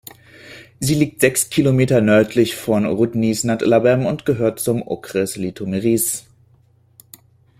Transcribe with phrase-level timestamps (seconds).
[0.79, 6.23] Sie liegt sechs Kilometer nördlich von Roudnice nad Labem und gehört zum Okres Litoměřice.